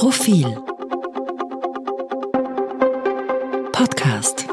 [0.00, 0.56] Profil
[3.70, 4.46] Podcast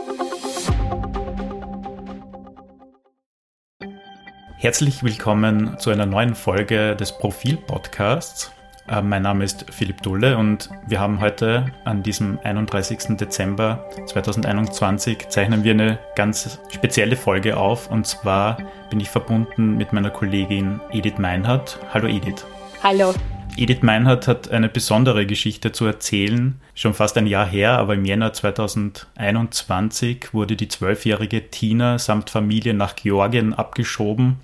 [4.57, 8.51] Herzlich willkommen zu einer neuen Folge des Profil Podcasts.
[8.89, 13.15] Äh, mein Name ist Philipp Dulle und wir haben heute an diesem 31.
[13.15, 18.57] Dezember 2021 zeichnen wir eine ganz spezielle Folge auf und zwar
[18.89, 21.79] bin ich verbunden mit meiner Kollegin Edith Meinhardt.
[21.93, 22.45] Hallo Edith.
[22.83, 23.13] Hallo.
[23.55, 26.59] Edith Meinhardt hat eine besondere Geschichte zu erzählen.
[26.75, 32.73] Schon fast ein Jahr her, aber im Jänner 2021 wurde die zwölfjährige Tina samt Familie
[32.73, 34.37] nach Georgien abgeschoben.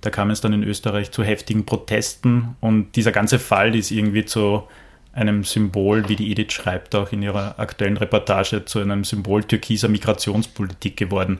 [0.00, 4.24] Da kam es dann in Österreich zu heftigen Protesten und dieser ganze Fall ist irgendwie
[4.24, 4.64] zu
[5.14, 9.88] einem Symbol, wie die Edith schreibt, auch in ihrer aktuellen Reportage, zu einem Symbol türkiser
[9.88, 11.38] Migrationspolitik geworden.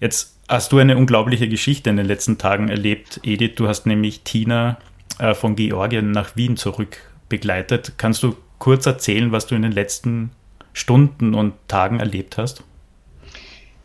[0.00, 3.52] Jetzt hast du eine unglaubliche Geschichte in den letzten Tagen erlebt, Edith.
[3.56, 4.78] Du hast nämlich Tina
[5.18, 6.98] äh, von Georgien nach Wien zurück
[7.28, 7.94] begleitet.
[7.96, 10.30] Kannst du kurz erzählen, was du in den letzten
[10.72, 12.62] Stunden und Tagen erlebt hast?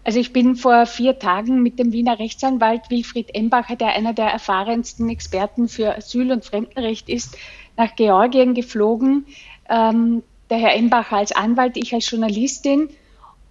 [0.04, 4.28] Also ich bin vor vier Tagen mit dem Wiener Rechtsanwalt Wilfried Embacher, der einer der
[4.28, 7.38] erfahrensten Experten für Asyl- und Fremdenrecht ist,
[7.76, 9.26] nach Georgien geflogen.
[9.70, 12.90] Ähm, der Herr Embacher als Anwalt, ich als Journalistin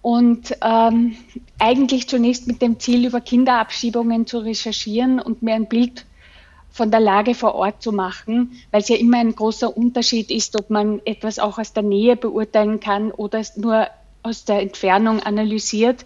[0.01, 1.15] und ähm,
[1.59, 6.05] eigentlich zunächst mit dem Ziel, über Kinderabschiebungen zu recherchieren und mir ein Bild
[6.77, 10.55] von der Lage vor Ort zu machen, weil es ja immer ein großer Unterschied ist,
[10.57, 13.87] ob man etwas auch aus der Nähe beurteilen kann oder es nur
[14.21, 16.05] aus der Entfernung analysiert.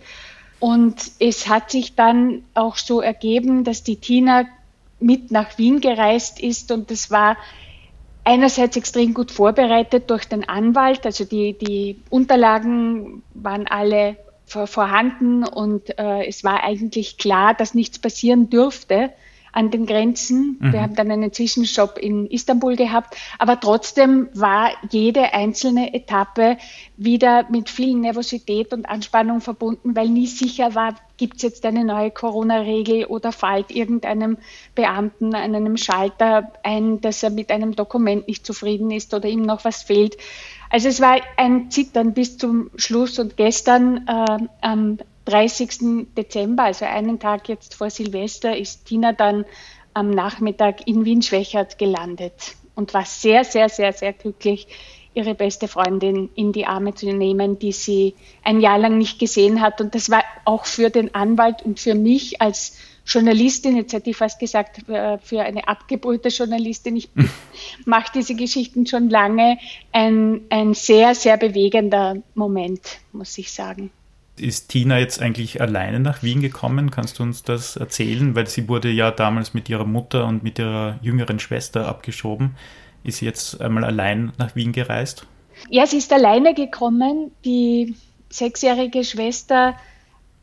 [0.61, 4.45] Und es hat sich dann auch so ergeben, dass die Tina
[5.01, 7.35] mit nach Wien gereist ist und das war
[8.23, 15.97] einerseits extrem gut vorbereitet durch den Anwalt, also die, die Unterlagen waren alle vorhanden und
[15.97, 19.11] äh, es war eigentlich klar, dass nichts passieren dürfte
[19.51, 20.57] an den Grenzen.
[20.59, 20.73] Mhm.
[20.73, 26.57] Wir haben dann einen Zwischenstopp in Istanbul gehabt, aber trotzdem war jede einzelne Etappe
[26.97, 31.83] wieder mit viel Nervosität und Anspannung verbunden, weil nie sicher war, gibt es jetzt eine
[31.83, 34.37] neue Corona-Regel oder fällt irgendeinem
[34.73, 39.43] Beamten an einem Schalter ein, dass er mit einem Dokument nicht zufrieden ist oder ihm
[39.43, 40.17] noch was fehlt.
[40.71, 44.97] Also es war ein Zittern bis zum Schluss und gestern äh, am
[45.31, 46.07] 30.
[46.17, 49.45] Dezember, also einen Tag jetzt vor Silvester, ist Tina dann
[49.93, 54.67] am Nachmittag in Wien-Schwächert gelandet und war sehr, sehr, sehr, sehr glücklich,
[55.13, 59.61] ihre beste Freundin in die Arme zu nehmen, die sie ein Jahr lang nicht gesehen
[59.61, 59.81] hat.
[59.81, 64.15] Und das war auch für den Anwalt und für mich als Journalistin, jetzt hätte ich
[64.17, 67.09] fast gesagt, äh, für eine abgebrühte Journalistin, ich
[67.85, 69.57] mache diese Geschichten schon lange,
[69.91, 73.91] ein, ein sehr, sehr bewegender Moment, muss ich sagen
[74.41, 76.91] ist Tina jetzt eigentlich alleine nach Wien gekommen?
[76.91, 78.35] Kannst du uns das erzählen?
[78.35, 82.55] Weil sie wurde ja damals mit ihrer Mutter und mit ihrer jüngeren Schwester abgeschoben.
[83.03, 85.25] Ist sie jetzt einmal allein nach Wien gereist?
[85.69, 87.31] Ja, sie ist alleine gekommen.
[87.45, 87.95] Die
[88.29, 89.75] sechsjährige Schwester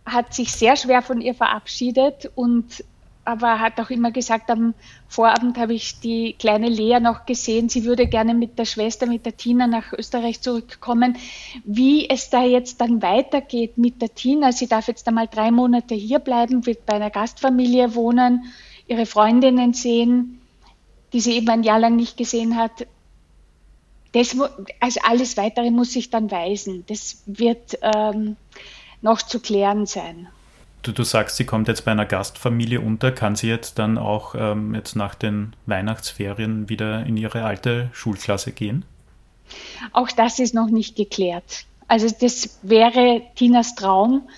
[0.05, 2.85] hat sich sehr schwer von ihr verabschiedet und
[3.29, 4.73] aber hat auch immer gesagt, am
[5.07, 9.27] Vorabend habe ich die kleine Lea noch gesehen, sie würde gerne mit der Schwester, mit
[9.27, 11.15] der Tina nach Österreich zurückkommen.
[11.63, 15.95] Wie es da jetzt dann weitergeht mit der Tina, sie darf jetzt einmal drei Monate
[15.95, 18.45] hier bleiben, wird bei einer Gastfamilie wohnen,
[18.87, 20.41] ihre Freundinnen sehen,
[21.13, 22.87] die sie eben ein Jahr lang nicht gesehen hat.
[24.13, 24.35] Das,
[24.81, 26.85] also alles Weitere muss sich dann weisen.
[26.87, 28.39] Das wird ähm,
[29.03, 30.29] noch zu klären sein.
[30.83, 33.11] Du, du sagst, sie kommt jetzt bei einer Gastfamilie unter.
[33.13, 38.53] Kann sie jetzt dann auch ähm, jetzt nach den Weihnachtsferien wieder in ihre alte Schulklasse
[38.53, 38.85] gehen?
[39.93, 41.65] Auch das ist noch nicht geklärt.
[41.89, 44.29] Also das wäre Tinas Traum.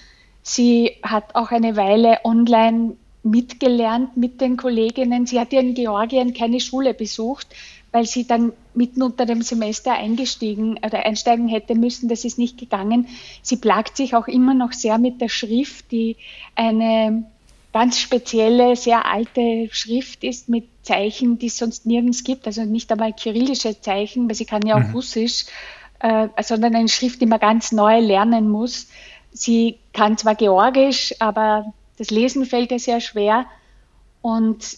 [0.43, 5.27] Sie hat auch eine Weile online mitgelernt mit den Kolleginnen.
[5.27, 7.49] Sie hat ja in Georgien keine Schule besucht,
[7.93, 12.09] weil sie dann mitten unter dem Semester eingestiegen oder einsteigen hätte müssen.
[12.09, 13.09] Das ist nicht gegangen.
[13.43, 16.17] Sie plagt sich auch immer noch sehr mit der Schrift, die
[16.55, 17.25] eine
[17.73, 22.47] ganz spezielle, sehr alte Schrift ist mit Zeichen, die es sonst nirgends gibt.
[22.47, 24.95] Also nicht einmal kyrillische Zeichen, weil sie kann ja auch mhm.
[24.95, 25.47] Russisch,
[26.01, 28.89] äh, sondern eine Schrift, die man ganz neu lernen muss.
[29.33, 33.47] Sie kann zwar Georgisch, aber das Lesen fällt ihr sehr schwer.
[34.23, 34.77] Und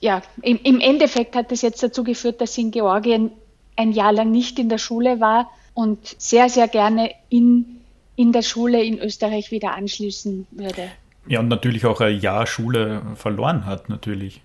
[0.00, 3.32] ja, im, im Endeffekt hat das jetzt dazu geführt, dass sie in Georgien
[3.76, 7.80] ein Jahr lang nicht in der Schule war und sehr, sehr gerne in,
[8.16, 10.90] in der Schule in Österreich wieder anschließen würde.
[11.26, 14.40] Ja, und natürlich auch ein Jahr Schule verloren hat, natürlich.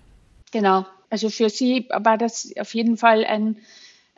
[0.52, 0.86] Genau.
[1.10, 3.56] Also für sie war das auf jeden Fall ein,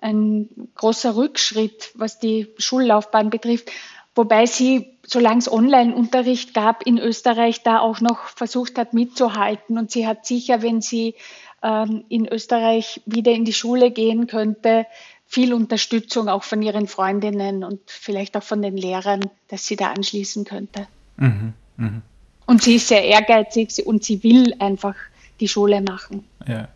[0.00, 3.71] ein großer Rückschritt, was die Schullaufbahn betrifft.
[4.15, 9.79] Wobei sie, solange es Online-Unterricht gab in Österreich, da auch noch versucht hat mitzuhalten.
[9.79, 11.14] Und sie hat sicher, wenn sie
[11.62, 14.87] ähm, in Österreich wieder in die Schule gehen könnte,
[15.26, 19.91] viel Unterstützung auch von ihren Freundinnen und vielleicht auch von den Lehrern, dass sie da
[19.91, 20.87] anschließen könnte.
[21.17, 22.03] Mhm, mh.
[22.47, 24.94] Und sie ist sehr ehrgeizig und sie will einfach
[25.41, 26.25] die Schule machen.
[26.47, 26.69] Ja.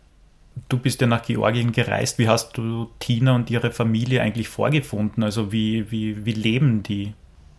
[0.67, 2.19] Du bist ja nach Georgien gereist.
[2.19, 5.23] Wie hast du Tina und ihre Familie eigentlich vorgefunden?
[5.23, 7.13] Also wie, wie, wie leben die?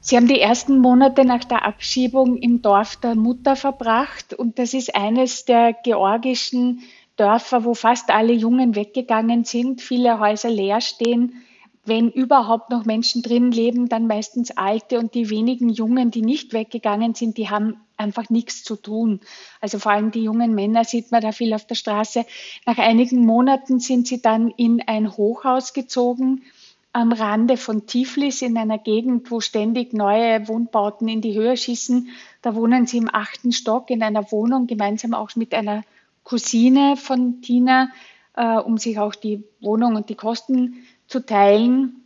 [0.04, 4.74] Sie haben die ersten Monate nach der Abschiebung im Dorf der Mutter verbracht und das
[4.74, 6.80] ist eines der georgischen
[7.16, 11.44] Dörfer, wo fast alle Jungen weggegangen sind, viele Häuser leer stehen.
[11.84, 16.52] Wenn überhaupt noch Menschen drin leben, dann meistens alte und die wenigen Jungen, die nicht
[16.52, 19.20] weggegangen sind, die haben einfach nichts zu tun.
[19.60, 22.26] Also vor allem die jungen Männer sieht man da viel auf der Straße.
[22.66, 26.42] Nach einigen Monaten sind sie dann in ein Hochhaus gezogen
[26.92, 32.08] am Rande von Tiflis in einer Gegend, wo ständig neue Wohnbauten in die Höhe schießen.
[32.42, 35.84] Da wohnen sie im achten Stock in einer Wohnung, gemeinsam auch mit einer
[36.22, 37.90] Cousine von Tina,
[38.34, 42.04] äh, um sich auch die Wohnung und die Kosten zu teilen.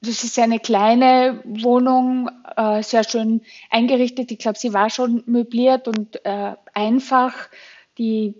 [0.00, 4.30] Das ist eine kleine Wohnung, äh, sehr schön eingerichtet.
[4.30, 7.34] Ich glaube, sie war schon möbliert und äh, einfach.
[7.98, 8.36] Die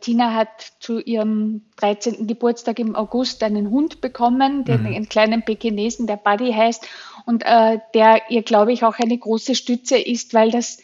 [0.00, 2.26] Tina hat zu ihrem 13.
[2.26, 4.86] Geburtstag im August einen Hund bekommen, den, mhm.
[4.86, 6.86] einen kleinen Pekinesen, der Buddy heißt,
[7.26, 10.78] und äh, der ihr, glaube ich, auch eine große Stütze ist, weil das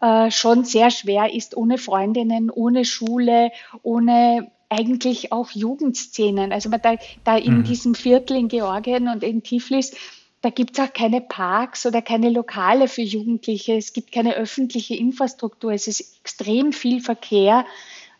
[0.00, 3.50] äh, schon sehr schwer ist, ohne Freundinnen, ohne Schule,
[3.82, 6.52] ohne eigentlich auch Jugendszenen.
[6.52, 7.64] Also da, da in mhm.
[7.64, 9.94] diesem Viertel in Georgien und in Tiflis,
[10.40, 13.74] da gibt es auch keine Parks oder keine Lokale für Jugendliche.
[13.74, 15.72] Es gibt keine öffentliche Infrastruktur.
[15.72, 17.64] Es ist extrem viel Verkehr.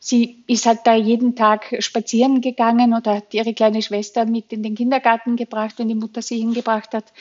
[0.00, 4.62] Sie ist halt da jeden Tag spazieren gegangen oder hat ihre kleine Schwester mit in
[4.62, 7.12] den Kindergarten gebracht, wenn die Mutter sie hingebracht hat.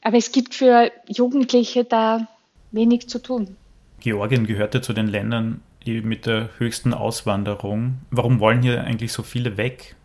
[0.00, 2.28] Aber es gibt für Jugendliche da
[2.72, 3.56] wenig zu tun.
[4.00, 7.98] Georgien gehörte zu den Ländern mit der höchsten Auswanderung.
[8.10, 9.96] Warum wollen hier eigentlich so viele weg?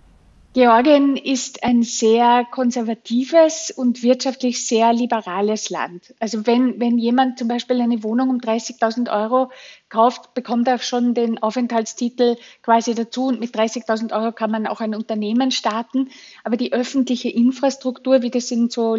[0.54, 6.16] Georgien ist ein sehr konservatives und wirtschaftlich sehr liberales Land.
[6.20, 9.52] Also wenn, wenn jemand zum Beispiel eine Wohnung um 30.000 Euro
[9.90, 14.82] kauft, bekommt er schon den Aufenthaltstitel quasi dazu und mit 30.000 Euro kann man auch
[14.82, 16.10] ein Unternehmen starten.
[16.44, 18.98] Aber die öffentliche Infrastruktur, wie das in so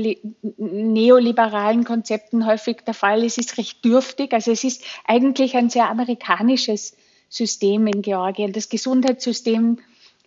[0.56, 4.32] neoliberalen Konzepten häufig der Fall ist, ist recht dürftig.
[4.32, 6.96] Also es ist eigentlich ein sehr amerikanisches
[7.29, 8.53] System in Georgien.
[8.53, 9.79] Das Gesundheitssystem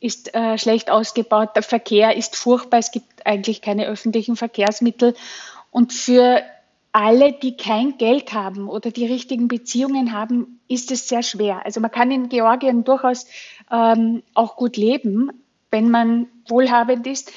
[0.03, 5.15] ist äh, schlecht ausgebaut, der Verkehr ist furchtbar, es gibt eigentlich keine öffentlichen Verkehrsmittel.
[5.71, 6.43] Und für
[6.91, 11.65] alle, die kein Geld haben oder die richtigen Beziehungen haben, ist es sehr schwer.
[11.65, 13.27] Also man kann in Georgien durchaus
[13.71, 15.31] ähm, auch gut leben,
[15.71, 17.31] wenn man wohlhabend ist.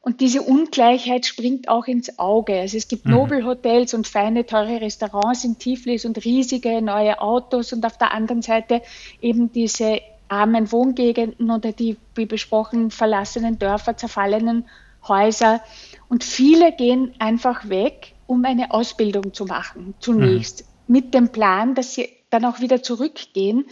[0.00, 2.58] Und diese Ungleichheit springt auch ins Auge.
[2.58, 3.12] Also es gibt mhm.
[3.12, 8.40] Nobelhotels und feine, teure Restaurants in Tiflis und riesige neue Autos und auf der anderen
[8.40, 8.80] Seite
[9.20, 10.00] eben diese
[10.32, 14.64] armen Wohngegenden oder die, wie besprochen, verlassenen Dörfer, zerfallenen
[15.06, 15.60] Häuser.
[16.08, 20.92] Und viele gehen einfach weg, um eine Ausbildung zu machen, zunächst, mhm.
[20.94, 23.66] mit dem Plan, dass sie dann auch wieder zurückgehen.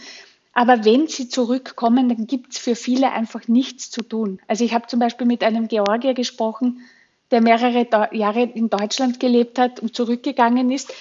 [0.53, 4.39] Aber wenn sie zurückkommen, dann gibt es für viele einfach nichts zu tun.
[4.47, 6.81] Also ich habe zum Beispiel mit einem Georgier gesprochen,
[7.31, 10.93] der mehrere Jahre in Deutschland gelebt hat und zurückgegangen ist.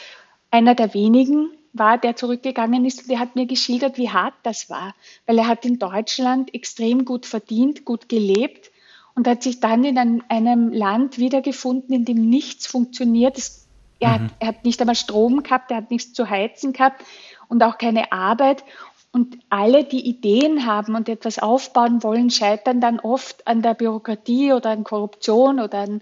[0.51, 4.71] Einer der wenigen, war, der zurückgegangen ist, und der hat mir geschildert, wie hart das
[4.71, 4.95] war,
[5.27, 8.71] weil er hat in Deutschland extrem gut verdient, gut gelebt
[9.15, 13.39] und hat sich dann in einem, einem Land wiedergefunden, in dem nichts funktioniert.
[13.39, 13.67] Es,
[13.99, 14.13] er, mhm.
[14.15, 17.05] hat, er hat nicht einmal Strom gehabt, er hat nichts zu heizen gehabt
[17.49, 18.65] und auch keine Arbeit.
[19.13, 24.53] Und alle, die Ideen haben und etwas aufbauen wollen, scheitern dann oft an der Bürokratie
[24.53, 26.01] oder an Korruption oder an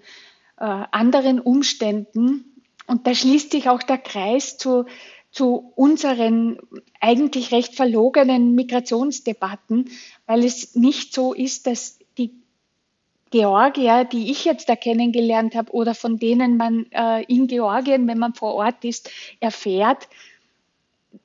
[0.59, 2.45] äh, anderen Umständen.
[2.87, 4.85] Und da schließt sich auch der Kreis zu
[5.31, 6.59] zu unseren
[7.01, 9.91] eigentlich recht verlogenen Migrationsdebatten,
[10.27, 12.33] weil es nicht so ist, dass die
[13.31, 18.19] Georgier, die ich jetzt da kennengelernt habe oder von denen man äh, in Georgien, wenn
[18.19, 20.09] man vor Ort ist, erfährt,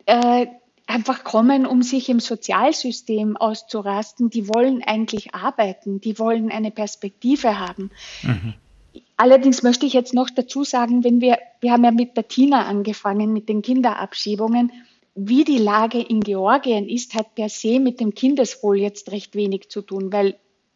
[0.06, 0.48] äh,
[0.86, 4.30] einfach kommen, um sich im Sozialsystem auszurasten.
[4.30, 7.90] Die wollen eigentlich arbeiten, die wollen eine Perspektive haben.
[8.22, 8.54] Mhm.
[9.24, 12.66] Allerdings möchte ich jetzt noch dazu sagen, wenn wir, wir haben ja mit der Tina
[12.66, 14.74] angefangen, mit den Kinderabschiebungen,
[15.16, 19.70] wie die Lage in Georgien ist, hat per se mit dem Kindeswohl jetzt recht wenig
[19.70, 20.36] zu tun, weil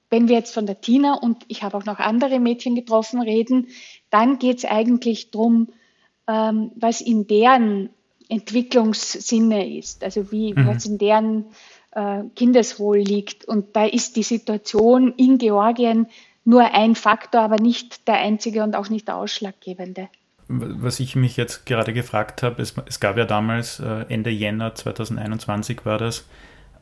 [0.10, 3.68] wenn wir jetzt von der Tina und ich habe auch noch andere Mädchen getroffen reden,
[4.12, 5.68] dann geht es eigentlich darum,
[6.26, 7.90] ähm, was in deren
[8.30, 10.68] Entwicklungssinne ist, also wie mhm.
[10.68, 11.48] was in deren
[11.92, 13.44] äh, Kindeswohl liegt.
[13.44, 16.08] Und da ist die Situation in Georgien
[16.48, 20.08] nur ein Faktor, aber nicht der einzige und auch nicht der ausschlaggebende.
[20.48, 24.74] Was ich mich jetzt gerade gefragt habe, es, es gab ja damals, äh, Ende Jänner
[24.74, 26.26] 2021 war das,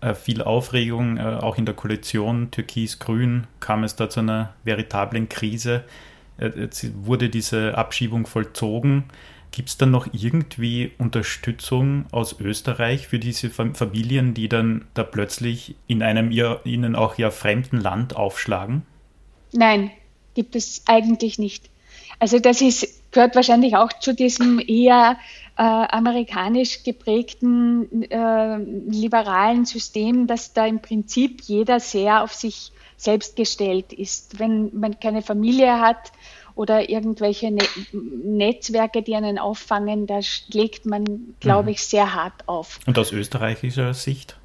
[0.01, 5.29] äh, viel Aufregung, äh, auch in der Koalition Türkis-Grün kam es da zu einer veritablen
[5.29, 5.83] Krise.
[6.37, 9.05] Äh, jetzt wurde diese Abschiebung vollzogen.
[9.49, 15.75] Gibt es dann noch irgendwie Unterstützung aus Österreich für diese Familien, die dann da plötzlich
[15.87, 18.83] in einem ihr, ihnen auch ja fremden Land aufschlagen?
[19.55, 19.91] Nein,
[20.33, 21.69] gibt es eigentlich nicht.
[22.19, 25.17] Also das ist, gehört wahrscheinlich auch zu diesem eher
[25.57, 33.35] äh, amerikanisch geprägten äh, liberalen System, dass da im Prinzip jeder sehr auf sich selbst
[33.35, 34.39] gestellt ist.
[34.39, 36.11] Wenn man keine Familie hat
[36.55, 40.19] oder irgendwelche ne Netzwerke, die einen auffangen, da
[40.49, 41.69] legt man, glaube mhm.
[41.69, 42.79] ich, sehr hart auf.
[42.85, 44.37] Und aus österreichischer Sicht?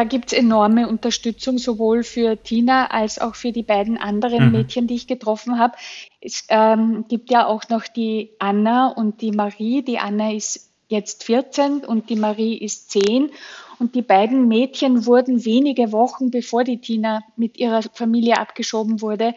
[0.00, 4.52] Da gibt es enorme Unterstützung, sowohl für Tina als auch für die beiden anderen mhm.
[4.52, 5.76] Mädchen, die ich getroffen habe.
[6.22, 9.82] Es ähm, gibt ja auch noch die Anna und die Marie.
[9.82, 13.30] Die Anna ist jetzt 14 und die Marie ist 10.
[13.78, 19.34] Und die beiden Mädchen wurden wenige Wochen bevor die Tina mit ihrer Familie abgeschoben wurde,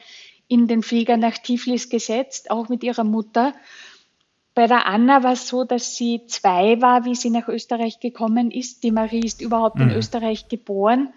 [0.48, 3.54] in den Flieger nach Tiflis gesetzt, auch mit ihrer Mutter.
[4.56, 8.52] Bei der Anna war es so, dass sie zwei war, wie sie nach Österreich gekommen
[8.52, 8.84] ist.
[8.84, 9.90] Die Marie ist überhaupt mhm.
[9.90, 11.14] in Österreich geboren.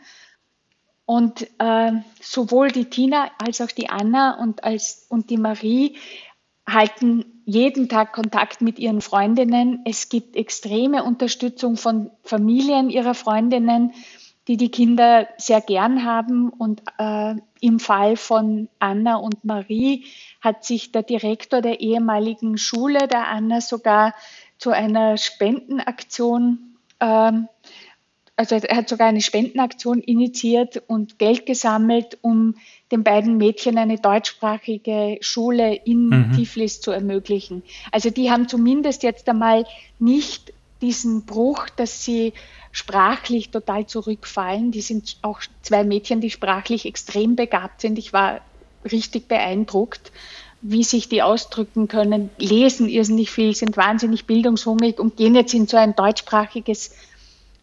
[1.04, 5.96] Und äh, sowohl die Tina als auch die Anna und, als, und die Marie
[6.68, 9.82] halten jeden Tag Kontakt mit ihren Freundinnen.
[9.84, 13.92] Es gibt extreme Unterstützung von Familien ihrer Freundinnen,
[14.48, 16.50] die die Kinder sehr gern haben.
[16.50, 20.04] Und äh, im Fall von Anna und Marie
[20.40, 24.14] hat sich der Direktor der ehemaligen Schule der Anna sogar
[24.58, 27.48] zu einer Spendenaktion, ähm,
[28.38, 32.54] also er hat sogar eine Spendenaktion initiiert und Geld gesammelt, um
[32.92, 36.32] den beiden Mädchen eine deutschsprachige Schule in mhm.
[36.36, 37.62] Tiflis zu ermöglichen.
[37.92, 39.64] Also die haben zumindest jetzt einmal
[39.98, 42.34] nicht diesen Bruch, dass sie
[42.76, 44.70] sprachlich total zurückfallen.
[44.70, 47.98] Die sind auch zwei Mädchen, die sprachlich extrem begabt sind.
[47.98, 48.42] Ich war
[48.84, 50.12] richtig beeindruckt,
[50.60, 55.66] wie sich die ausdrücken können, lesen irrsinnig viel, sind wahnsinnig bildungshungrig und gehen jetzt in
[55.66, 56.94] so ein deutschsprachiges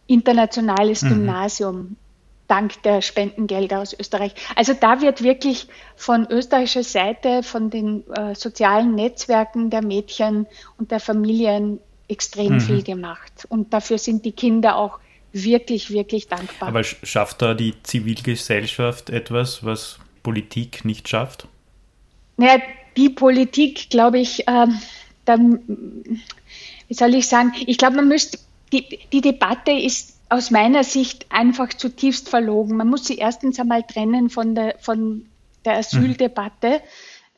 [0.08, 1.08] internationales mhm.
[1.10, 1.96] Gymnasium
[2.48, 4.34] dank der Spendengelder aus Österreich.
[4.56, 10.90] Also da wird wirklich von österreichischer Seite, von den äh, sozialen Netzwerken der Mädchen und
[10.90, 11.78] der Familien
[12.08, 12.60] extrem mhm.
[12.60, 13.46] viel gemacht.
[13.48, 14.98] Und dafür sind die Kinder auch
[15.34, 16.68] wirklich, wirklich dankbar.
[16.68, 21.46] Aber schafft da die Zivilgesellschaft etwas, was Politik nicht schafft?
[22.36, 22.62] Naja,
[22.96, 24.78] die Politik, glaube ich, ähm,
[25.24, 25.60] dann,
[26.88, 28.38] wie soll ich sagen, ich glaube, man müsste,
[28.72, 32.76] die, die Debatte ist aus meiner Sicht einfach zutiefst verlogen.
[32.76, 35.26] Man muss sie erstens einmal trennen von der, von
[35.64, 36.80] der Asyldebatte.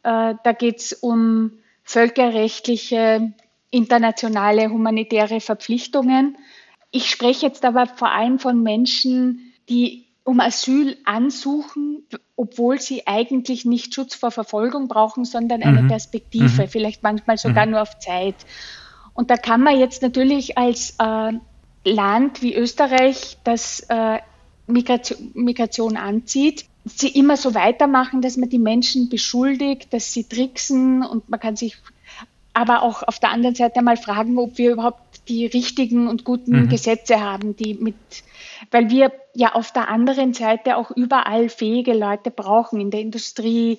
[0.04, 0.10] Mhm.
[0.10, 3.32] Äh, da geht es um völkerrechtliche,
[3.70, 6.36] internationale, humanitäre Verpflichtungen.
[6.90, 12.02] Ich spreche jetzt aber vor allem von Menschen, die um Asyl ansuchen,
[12.34, 15.88] obwohl sie eigentlich nicht Schutz vor Verfolgung brauchen, sondern eine mhm.
[15.88, 16.68] Perspektive, mhm.
[16.68, 17.72] vielleicht manchmal sogar mhm.
[17.72, 18.34] nur auf Zeit.
[19.14, 21.32] Und da kann man jetzt natürlich als äh,
[21.84, 24.18] Land wie Österreich, das äh,
[24.66, 31.04] Migration, Migration anzieht, sie immer so weitermachen, dass man die Menschen beschuldigt, dass sie tricksen
[31.04, 31.76] und man kann sich
[32.52, 36.62] aber auch auf der anderen Seite mal fragen, ob wir überhaupt die richtigen und guten
[36.62, 36.68] mhm.
[36.68, 37.96] Gesetze haben, die mit,
[38.70, 43.78] weil wir ja auf der anderen Seite auch überall fähige Leute brauchen, in der Industrie,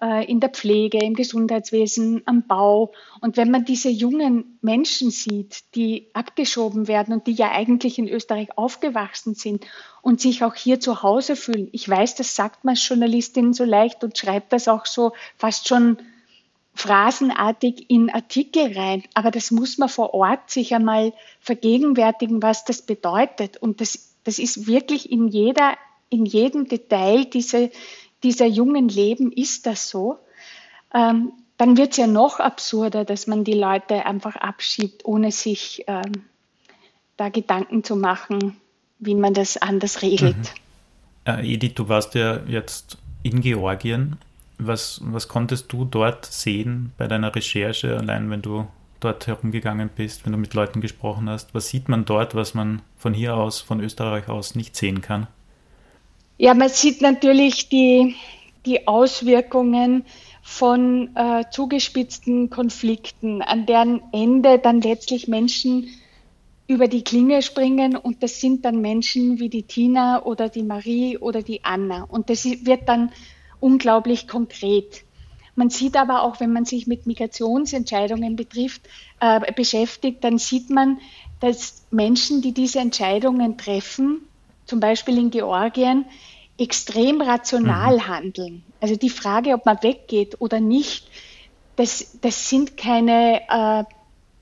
[0.00, 2.92] äh, in der Pflege, im Gesundheitswesen, am Bau.
[3.20, 8.08] Und wenn man diese jungen Menschen sieht, die abgeschoben werden und die ja eigentlich in
[8.08, 9.64] Österreich aufgewachsen sind
[10.02, 13.64] und sich auch hier zu Hause fühlen, ich weiß, das sagt man als Journalistin so
[13.64, 15.98] leicht und schreibt das auch so fast schon
[16.76, 22.82] phrasenartig in Artikel rein, aber das muss man vor Ort sich einmal vergegenwärtigen, was das
[22.82, 23.56] bedeutet.
[23.56, 25.74] Und das, das ist wirklich in jeder,
[26.10, 27.70] in jedem Detail diese,
[28.22, 30.18] dieser jungen Leben ist das so.
[30.92, 35.84] Ähm, dann wird es ja noch absurder, dass man die Leute einfach abschiebt, ohne sich
[35.86, 36.24] ähm,
[37.16, 38.58] da Gedanken zu machen,
[38.98, 40.36] wie man das anders regelt.
[40.36, 41.32] Mhm.
[41.32, 44.18] Äh, Edith, du warst ja jetzt in Georgien
[44.58, 48.66] was, was konntest du dort sehen bei deiner Recherche, allein wenn du
[49.00, 51.54] dort herumgegangen bist, wenn du mit Leuten gesprochen hast?
[51.54, 55.26] Was sieht man dort, was man von hier aus, von Österreich aus nicht sehen kann?
[56.38, 58.14] Ja, man sieht natürlich die,
[58.64, 60.04] die Auswirkungen
[60.42, 65.88] von äh, zugespitzten Konflikten, an deren Ende dann letztlich Menschen
[66.68, 71.16] über die Klinge springen und das sind dann Menschen wie die Tina oder die Marie
[71.16, 72.04] oder die Anna.
[72.04, 73.12] Und das wird dann
[73.60, 75.02] unglaublich konkret.
[75.54, 78.82] Man sieht aber auch, wenn man sich mit Migrationsentscheidungen betrifft,
[79.20, 80.98] äh, beschäftigt, dann sieht man,
[81.40, 84.22] dass Menschen, die diese Entscheidungen treffen,
[84.66, 86.04] zum Beispiel in Georgien,
[86.58, 88.06] extrem rational mhm.
[88.08, 88.62] handeln.
[88.80, 91.08] Also die Frage, ob man weggeht oder nicht,
[91.76, 93.84] das, das sind keine, äh,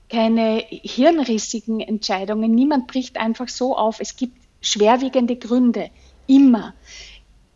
[0.09, 2.51] keine hirnrissigen Entscheidungen.
[2.51, 3.99] Niemand bricht einfach so auf.
[3.99, 5.89] Es gibt schwerwiegende Gründe,
[6.27, 6.73] immer.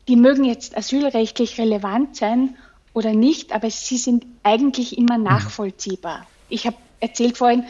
[0.09, 2.55] Die mögen jetzt asylrechtlich relevant sein
[2.93, 5.23] oder nicht, aber sie sind eigentlich immer mhm.
[5.23, 6.25] nachvollziehbar.
[6.49, 7.63] Ich habe erzählt vorhin,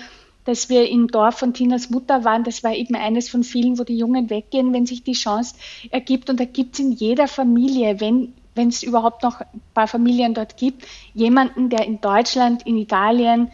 [0.46, 2.46] dass wir im Dorf von Tinas Mutter waren.
[2.46, 5.56] Das war eben eines von vielen, wo die Jungen weggehen, wenn sich die Chance
[5.92, 6.30] ergibt.
[6.30, 10.34] Und da gibt es in jeder Familie, wenn wenn es überhaupt noch ein paar Familien
[10.34, 13.52] dort gibt, jemanden, der in Deutschland, in Italien,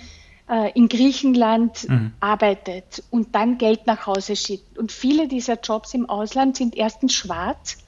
[0.50, 2.14] äh, in Griechenland mhm.
[2.20, 4.80] arbeitet und dann Geld nach Hause schickt.
[4.80, 7.85] Und viele dieser Jobs im Ausland sind erstens schwarz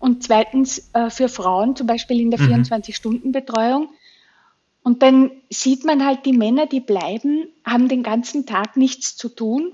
[0.00, 2.62] und zweitens äh, für Frauen, zum Beispiel in der mhm.
[2.62, 3.88] 24-Stunden-Betreuung.
[4.82, 9.28] Und dann sieht man halt, die Männer, die bleiben, haben den ganzen Tag nichts zu
[9.28, 9.72] tun.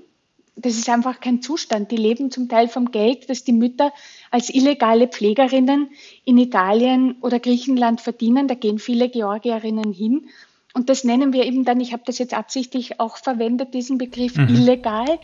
[0.55, 1.91] Das ist einfach kein Zustand.
[1.91, 3.93] Die leben zum Teil vom Geld, das die Mütter
[4.31, 5.89] als illegale Pflegerinnen
[6.23, 8.47] in Italien oder Griechenland verdienen.
[8.47, 10.27] Da gehen viele Georgierinnen hin.
[10.73, 14.35] Und das nennen wir eben dann, ich habe das jetzt absichtlich auch verwendet, diesen Begriff
[14.35, 14.49] mhm.
[14.49, 15.19] illegal.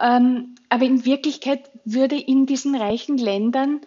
[0.00, 3.80] Ähm, aber in Wirklichkeit würde in diesen reichen Ländern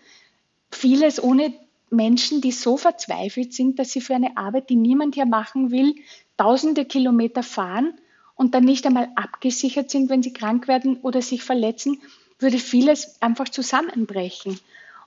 [0.72, 1.54] vieles ohne
[1.90, 5.96] Menschen, die so verzweifelt sind, dass sie für eine Arbeit, die niemand hier machen will,
[6.38, 7.94] tausende Kilometer fahren
[8.36, 12.02] und dann nicht einmal abgesichert sind, wenn sie krank werden oder sich verletzen,
[12.38, 14.60] würde vieles einfach zusammenbrechen.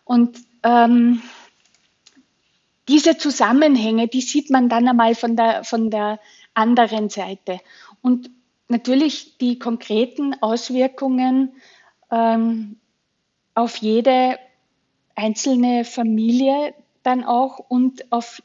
[0.05, 1.23] Und ähm,
[2.89, 6.21] diese Zusammenhänge, die sieht man dann einmal von der, von der
[6.53, 7.61] anderen Seite.
[8.03, 8.31] Und
[8.69, 11.53] natürlich die konkreten Auswirkungen
[12.11, 12.77] ähm,
[13.55, 14.39] auf jede
[15.15, 18.43] einzelne Familie dann auch und auf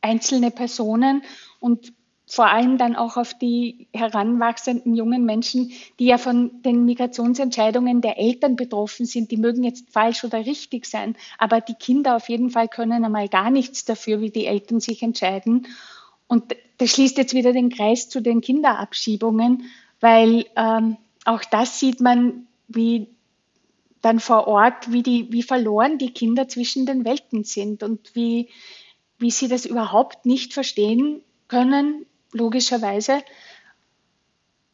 [0.00, 1.22] einzelne Personen
[1.60, 1.92] und
[2.30, 8.18] vor allem dann auch auf die heranwachsenden jungen Menschen, die ja von den Migrationsentscheidungen der
[8.18, 9.30] Eltern betroffen sind.
[9.30, 13.28] Die mögen jetzt falsch oder richtig sein, aber die Kinder auf jeden Fall können einmal
[13.28, 15.66] gar nichts dafür, wie die Eltern sich entscheiden.
[16.26, 19.64] Und das schließt jetzt wieder den Kreis zu den Kinderabschiebungen,
[20.00, 23.08] weil ähm, auch das sieht man, wie
[24.02, 28.48] dann vor Ort, wie, die, wie verloren die Kinder zwischen den Welten sind und wie,
[29.18, 33.22] wie sie das überhaupt nicht verstehen können, logischerweise,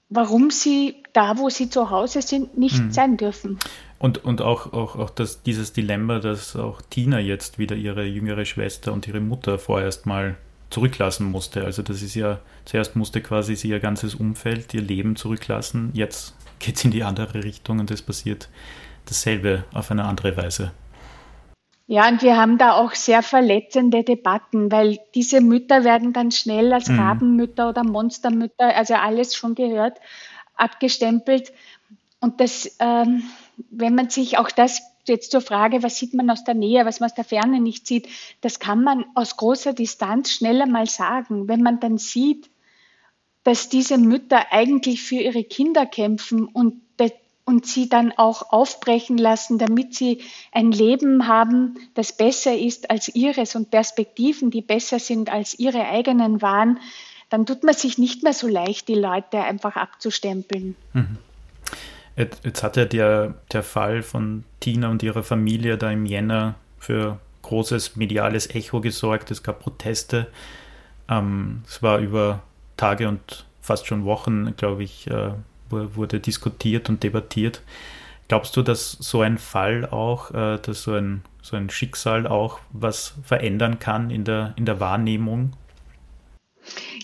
[0.08, 2.92] warum sie da, wo sie zu Hause sind, nicht hm.
[2.92, 3.58] sein dürfen.
[3.98, 8.44] Und, und auch, auch, auch das, dieses Dilemma, dass auch Tina jetzt wieder ihre jüngere
[8.44, 10.37] Schwester und ihre Mutter vorerst mal
[10.68, 11.64] zurücklassen musste.
[11.64, 15.90] Also das ist ja, zuerst musste quasi sie ihr ganzes Umfeld, ihr Leben zurücklassen.
[15.94, 18.48] Jetzt geht es in die andere Richtung und es passiert
[19.06, 20.72] dasselbe auf eine andere Weise.
[21.86, 26.72] Ja, und wir haben da auch sehr verletzende Debatten, weil diese Mütter werden dann schnell
[26.72, 26.98] als mhm.
[26.98, 29.98] Rabenmütter oder Monstermütter, also alles schon gehört,
[30.54, 31.52] abgestempelt.
[32.20, 33.24] Und das, ähm,
[33.70, 37.00] wenn man sich auch das jetzt zur Frage, was sieht man aus der Nähe, was
[37.00, 38.08] man aus der Ferne nicht sieht,
[38.40, 41.48] das kann man aus großer Distanz schneller mal sagen.
[41.48, 42.48] Wenn man dann sieht,
[43.42, 46.80] dass diese Mütter eigentlich für ihre Kinder kämpfen und
[47.44, 53.09] und sie dann auch aufbrechen lassen, damit sie ein Leben haben, das besser ist als
[53.14, 56.78] ihres und Perspektiven, die besser sind als ihre eigenen waren,
[57.28, 60.76] dann tut man sich nicht mehr so leicht, die Leute einfach abzustempeln.
[60.92, 61.18] Mhm.
[62.16, 67.18] Jetzt hat ja der, der Fall von Tina und ihrer Familie da im Jänner für
[67.42, 69.33] großes mediales Echo gesorgt.
[69.33, 70.28] Es gab Proteste.
[71.09, 72.42] Ähm, es war über
[72.76, 75.33] Tage und fast schon Wochen, glaube ich, äh,
[75.70, 77.62] wurde diskutiert und debattiert.
[78.29, 82.61] Glaubst du, dass so ein Fall auch, äh, dass so ein, so ein Schicksal auch
[82.72, 85.53] was verändern kann in der, in der Wahrnehmung?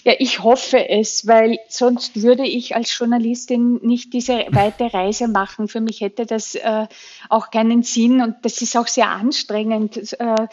[0.05, 5.69] Ja, ich hoffe es, weil sonst würde ich als Journalistin nicht diese weite Reise machen.
[5.69, 6.87] Für mich hätte das äh,
[7.29, 10.47] auch keinen Sinn und das ist auch sehr anstrengend, äh,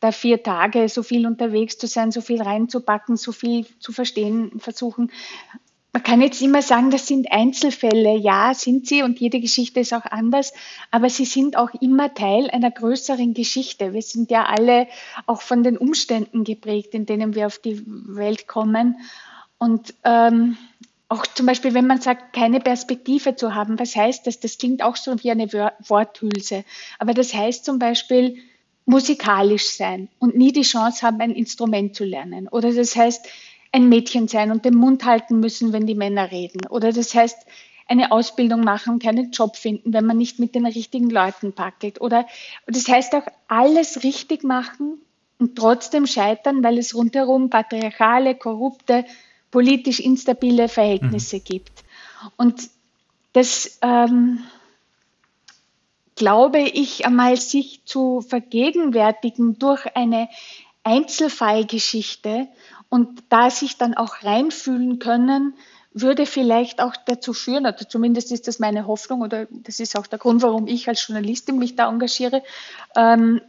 [0.00, 4.52] da vier Tage so viel unterwegs zu sein, so viel reinzupacken, so viel zu verstehen,
[4.58, 5.10] versuchen
[5.92, 8.16] man kann jetzt immer sagen, das sind Einzelfälle.
[8.16, 10.52] Ja, sind sie und jede Geschichte ist auch anders,
[10.90, 13.92] aber sie sind auch immer Teil einer größeren Geschichte.
[13.92, 14.86] Wir sind ja alle
[15.26, 19.00] auch von den Umständen geprägt, in denen wir auf die Welt kommen.
[19.58, 20.56] Und ähm,
[21.08, 24.38] auch zum Beispiel, wenn man sagt, keine Perspektive zu haben, was heißt das?
[24.38, 26.64] Das klingt auch so wie eine Worthülse.
[27.00, 28.36] Aber das heißt zum Beispiel,
[28.86, 32.48] musikalisch sein und nie die Chance haben, ein Instrument zu lernen.
[32.48, 33.26] Oder das heißt,
[33.72, 36.66] ein Mädchen sein und den Mund halten müssen, wenn die Männer reden.
[36.68, 37.46] Oder das heißt,
[37.86, 42.00] eine Ausbildung machen, keinen Job finden, wenn man nicht mit den richtigen Leuten packelt.
[42.00, 42.26] Oder
[42.66, 45.00] das heißt auch alles richtig machen
[45.38, 49.04] und trotzdem scheitern, weil es rundherum patriarchale, korrupte,
[49.50, 51.44] politisch instabile Verhältnisse mhm.
[51.44, 51.72] gibt.
[52.36, 52.70] Und
[53.32, 54.44] das, ähm,
[56.14, 60.28] glaube ich, einmal sich zu vergegenwärtigen durch eine
[60.84, 62.46] Einzelfallgeschichte
[62.90, 65.54] und da sich dann auch reinfühlen können,
[65.92, 70.06] würde vielleicht auch dazu führen, oder zumindest ist das meine Hoffnung, oder das ist auch
[70.06, 72.42] der Grund, warum ich als Journalistin mich da engagiere,
[72.94, 73.40] ähm,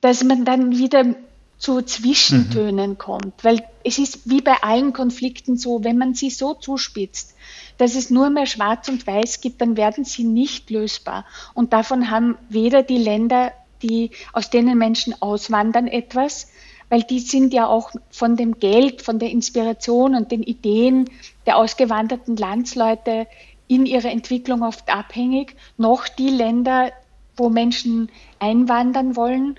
[0.00, 1.14] dass man dann wieder
[1.58, 2.98] zu Zwischentönen mhm.
[2.98, 3.44] kommt.
[3.44, 7.36] Weil es ist wie bei allen Konflikten so, wenn man sie so zuspitzt,
[7.76, 11.26] dass es nur mehr Schwarz und Weiß gibt, dann werden sie nicht lösbar.
[11.54, 16.48] Und davon haben weder die Länder, die, aus denen Menschen auswandern, etwas,
[16.90, 21.08] weil die sind ja auch von dem Geld, von der Inspiration und den Ideen
[21.46, 23.26] der ausgewanderten Landsleute
[23.68, 26.90] in ihrer Entwicklung oft abhängig, noch die Länder,
[27.36, 29.56] wo Menschen einwandern wollen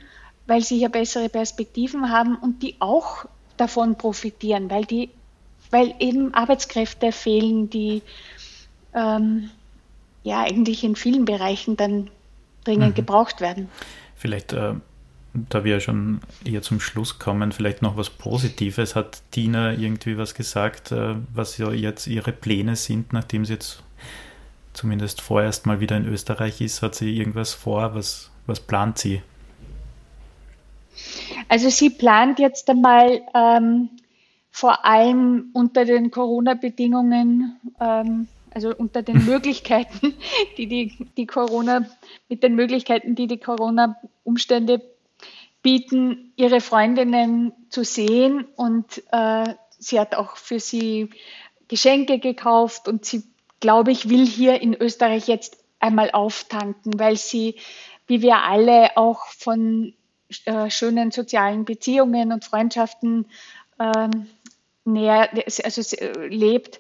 [0.51, 5.09] weil sie hier bessere Perspektiven haben und die auch davon profitieren, weil die,
[5.69, 8.01] weil eben Arbeitskräfte fehlen, die
[8.93, 9.49] ähm,
[10.23, 12.09] ja eigentlich in vielen Bereichen dann
[12.65, 12.95] dringend mhm.
[12.95, 13.69] gebraucht werden.
[14.15, 14.73] Vielleicht, äh,
[15.33, 18.95] da wir schon eher zum Schluss kommen, vielleicht noch was Positives.
[18.95, 23.83] Hat Tina irgendwie was gesagt, äh, was ja jetzt ihre Pläne sind, nachdem sie jetzt
[24.73, 26.81] zumindest vorerst mal wieder in Österreich ist?
[26.81, 27.95] Hat sie irgendwas vor?
[27.95, 29.21] Was, was plant sie?
[31.47, 33.89] Also sie plant jetzt einmal ähm,
[34.51, 40.13] vor allem unter den Corona-Bedingungen, ähm, also unter den Möglichkeiten,
[40.57, 41.85] die die, die Corona,
[42.27, 44.81] mit den Möglichkeiten, die die Corona-Umstände
[45.61, 48.45] bieten, ihre Freundinnen zu sehen.
[48.55, 51.09] Und äh, sie hat auch für sie
[51.67, 53.23] Geschenke gekauft und sie,
[53.59, 57.55] glaube ich, will hier in Österreich jetzt einmal auftanken, weil sie,
[58.07, 59.93] wie wir alle, auch von
[60.45, 63.27] äh, schönen sozialen Beziehungen und Freundschaften
[63.79, 64.27] ähm,
[64.85, 65.29] näher,
[65.63, 66.79] also äh, lebt.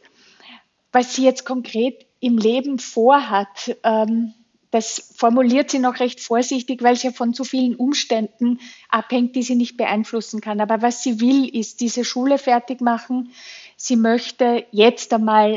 [0.91, 4.33] Was sie jetzt konkret im Leben vorhat, ähm,
[4.71, 9.43] das formuliert sie noch recht vorsichtig, weil sie ja von so vielen Umständen abhängt, die
[9.43, 10.61] sie nicht beeinflussen kann.
[10.61, 13.31] Aber was sie will, ist diese Schule fertig machen.
[13.75, 15.55] Sie möchte jetzt einmal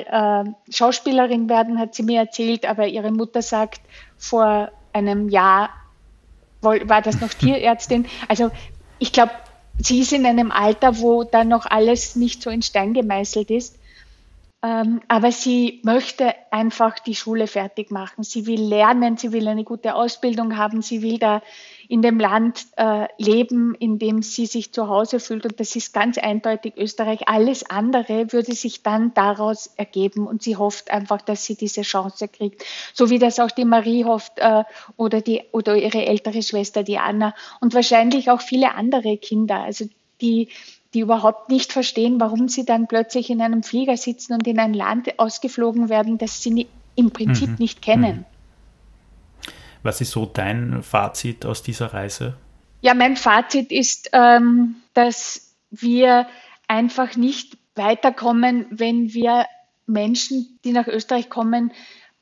[0.66, 3.80] äh, Schauspielerin werden, hat sie mir erzählt, aber ihre Mutter sagt,
[4.16, 5.70] vor einem Jahr
[6.60, 8.06] war das noch Tierärztin.
[8.26, 8.50] Also
[8.98, 9.32] ich glaube,
[9.78, 13.78] sie ist in einem Alter, wo da noch alles nicht so in Stein gemeißelt ist.
[14.64, 18.24] Ähm, aber sie möchte einfach die Schule fertig machen.
[18.24, 21.42] Sie will lernen, sie will eine gute Ausbildung haben, sie will da
[21.86, 25.44] in dem Land äh, leben, in dem sie sich zu Hause fühlt.
[25.44, 27.28] Und das ist ganz eindeutig Österreich.
[27.28, 30.26] Alles andere würde sich dann daraus ergeben.
[30.26, 32.64] Und sie hofft einfach, dass sie diese Chance kriegt.
[32.94, 34.64] So wie das auch die Marie hofft äh,
[34.96, 37.34] oder, die, oder ihre ältere Schwester, die Anna.
[37.60, 39.60] Und wahrscheinlich auch viele andere Kinder.
[39.60, 39.84] Also
[40.24, 40.48] die
[40.94, 44.72] die überhaupt nicht verstehen, warum sie dann plötzlich in einem Flieger sitzen und in ein
[44.72, 47.56] Land ausgeflogen werden, das sie im Prinzip mhm.
[47.58, 48.18] nicht kennen.
[48.18, 48.24] Mhm.
[49.82, 52.36] Was ist so dein Fazit aus dieser Reise?
[52.80, 56.26] Ja, mein Fazit ist, ähm, dass wir
[56.68, 59.46] einfach nicht weiterkommen, wenn wir
[59.86, 61.72] Menschen, die nach Österreich kommen,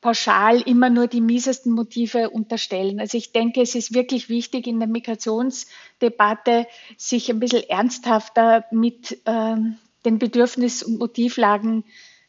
[0.03, 2.99] pauschal immer nur die miesesten Motive unterstellen.
[2.99, 9.17] Also ich denke, es ist wirklich wichtig in der Migrationsdebatte, sich ein bisschen ernsthafter mit
[9.25, 11.85] ähm, den Bedürfnis- und Motivlagen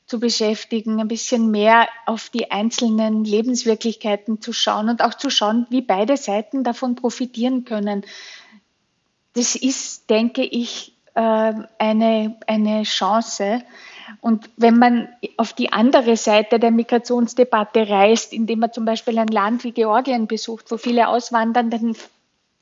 [0.07, 5.67] zu beschäftigen, ein bisschen mehr auf die einzelnen Lebenswirklichkeiten zu schauen und auch zu schauen,
[5.71, 8.05] wie beide Seiten davon profitieren können.
[9.33, 13.65] Das ist, denke ich, äh, eine, eine Chance,
[14.21, 19.29] und wenn man auf die andere Seite der Migrationsdebatte reist, indem man zum Beispiel ein
[19.29, 21.97] Land wie Georgien besucht, wo viele auswandern, dann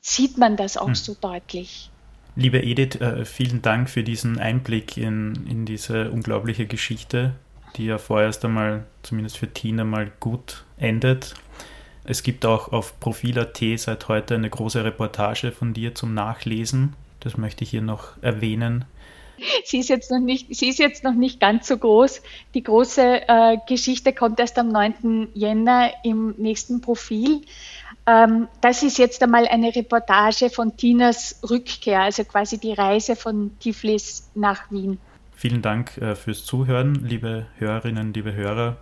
[0.01, 0.95] sieht man das auch hm.
[0.95, 1.89] so deutlich.
[2.35, 7.35] Liebe Edith, äh, vielen Dank für diesen Einblick in, in diese unglaubliche Geschichte,
[7.75, 11.35] die ja vorerst einmal, zumindest für Tina, mal gut endet.
[12.05, 16.95] Es gibt auch auf Profil.at seit heute eine große Reportage von dir zum Nachlesen.
[17.19, 18.85] Das möchte ich hier noch erwähnen.
[19.65, 22.21] Sie ist jetzt noch nicht, sie ist jetzt noch nicht ganz so groß.
[22.53, 25.29] Die große äh, Geschichte kommt erst am 9.
[25.33, 27.41] Jänner im nächsten Profil.
[28.05, 33.51] Ähm, das ist jetzt einmal eine Reportage von Tinas Rückkehr, also quasi die Reise von
[33.59, 34.99] Tiflis nach Wien.
[35.35, 38.77] Vielen Dank äh, fürs Zuhören, liebe Hörerinnen, liebe Hörer.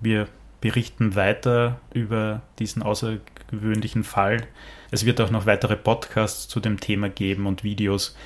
[0.00, 0.28] Wir
[0.60, 4.46] berichten weiter über diesen außergewöhnlichen Fall.
[4.90, 8.16] Es wird auch noch weitere Podcasts zu dem Thema geben und Videos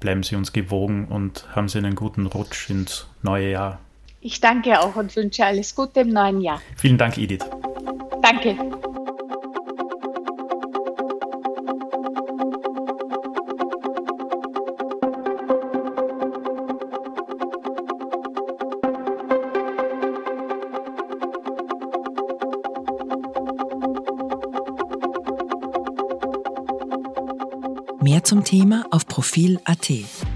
[0.00, 3.78] bleiben Sie uns gewogen und haben Sie einen guten Rutsch ins neue Jahr.
[4.20, 6.60] Ich danke auch und wünsche alles Gute im neuen Jahr.
[6.76, 7.44] Vielen Dank, Edith.
[8.20, 8.56] Danke.
[28.00, 30.27] Mehr zum Thema auf Profil.at.